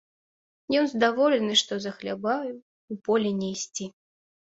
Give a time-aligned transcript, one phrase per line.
[0.79, 3.93] Ён здаволены, што за хлябаю ў поле не ісці.